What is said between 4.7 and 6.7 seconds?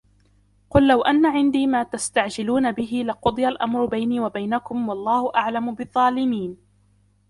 وَاللَّهُ أَعْلَمُ بِالظَّالِمِينَ